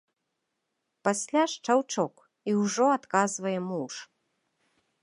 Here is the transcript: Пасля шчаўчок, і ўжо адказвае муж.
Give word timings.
Пасля 1.07 1.43
шчаўчок, 1.53 2.15
і 2.53 2.57
ўжо 2.61 2.85
адказвае 2.97 3.57
муж. 3.71 3.93